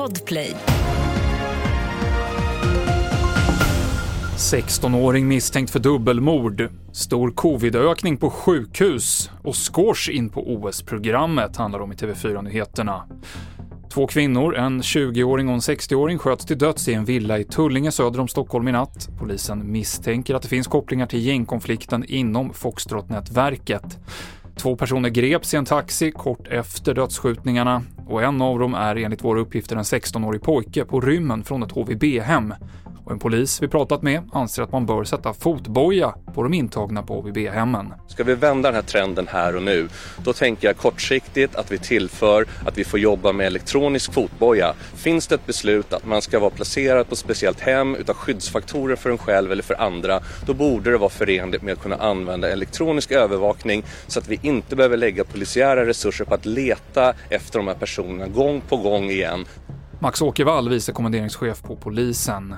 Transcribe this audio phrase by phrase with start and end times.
[0.00, 0.56] Podplay.
[4.36, 11.92] 16-åring misstänkt för dubbelmord, stor covidökning på sjukhus och skårs in på OS-programmet handlar om
[11.92, 13.02] i TV4-nyheterna.
[13.92, 17.92] Två kvinnor, en 20-åring och en 60-åring, sköts till döds i en villa i Tullinge
[17.92, 19.08] söder om Stockholm i natt.
[19.18, 23.98] Polisen misstänker att det finns kopplingar till gängkonflikten inom Foxtrot-nätverket.
[24.56, 29.24] Två personer greps i en taxi kort efter dödsskjutningarna och en av dem är enligt
[29.24, 32.54] våra uppgifter en 16-årig pojke på rymmen från ett HVB-hem.
[33.10, 37.02] Och en polis vi pratat med anser att man bör sätta fotboja på de intagna
[37.02, 37.92] på HVB-hemmen.
[38.08, 39.88] Ska vi vända den här trenden här och nu,
[40.24, 44.74] då tänker jag kortsiktigt att vi tillför att vi får jobba med elektronisk fotboja.
[44.94, 48.96] Finns det ett beslut att man ska vara placerad på ett speciellt hem utav skyddsfaktorer
[48.96, 52.50] för en själv eller för andra, då borde det vara förenligt med att kunna använda
[52.50, 57.68] elektronisk övervakning så att vi inte behöver lägga polisiära resurser på att leta efter de
[57.68, 59.44] här personerna gång på gång igen.
[60.02, 62.56] Max Åkervall, vicekommenderingschef på polisen.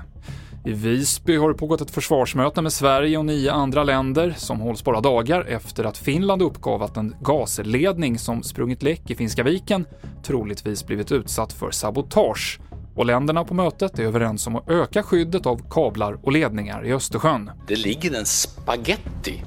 [0.65, 4.85] I Visby har det pågått ett försvarsmöte med Sverige och nio andra länder som hålls
[4.85, 9.87] bara dagar efter att Finland uppgav att en gasledning som sprungit läck i Finska viken
[10.23, 12.61] troligtvis blivit utsatt för sabotage.
[12.95, 16.93] Och länderna på mötet är överens om att öka skyddet av kablar och ledningar i
[16.93, 17.51] Östersjön.
[17.67, 19.43] Det ligger en spaghetti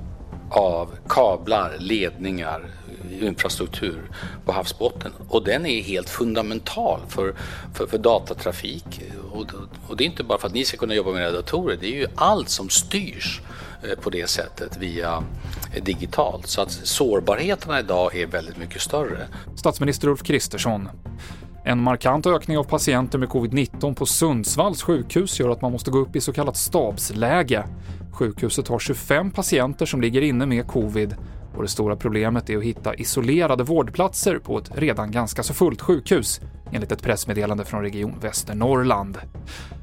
[0.49, 2.65] av kablar, ledningar,
[3.23, 4.01] infrastruktur
[4.45, 7.35] på havsbotten och den är helt fundamental för,
[7.73, 9.01] för, för datatrafik.
[9.31, 9.45] Och,
[9.87, 11.87] och, det är inte bara för att ni ska kunna jobba med era datorer, det
[11.87, 13.41] är ju allt som styrs
[13.83, 15.23] eh, på det sättet via
[15.73, 16.47] eh, digitalt.
[16.47, 19.27] Så att sårbarheterna idag är väldigt mycket större.
[19.55, 20.89] Statsminister Ulf Kristersson.
[21.67, 25.97] En markant ökning av patienter med covid-19 på Sundsvalls sjukhus gör att man måste gå
[25.97, 27.65] upp i så kallat stabsläge.
[28.11, 31.15] Sjukhuset har 25 patienter som ligger inne med covid
[31.55, 35.81] och det stora problemet är att hitta isolerade vårdplatser på ett redan ganska så fullt
[35.81, 39.17] sjukhus, enligt ett pressmeddelande från Region Västernorrland.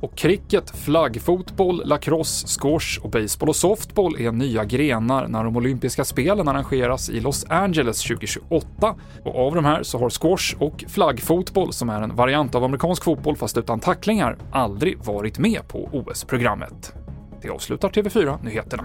[0.00, 6.04] Och cricket, flaggfotboll, lacrosse, squash och baseball och softball är nya grenar när de olympiska
[6.04, 8.94] spelen arrangeras i Los Angeles 2028.
[9.24, 13.04] Och av de här så har squash och flaggfotboll, som är en variant av amerikansk
[13.04, 16.94] fotboll fast utan tacklingar, aldrig varit med på OS-programmet.
[17.42, 18.84] Det avslutar TV4-nyheterna.